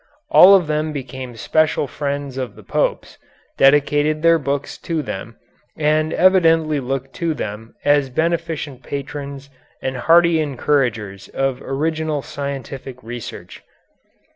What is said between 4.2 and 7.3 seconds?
their books to them, and evidently looked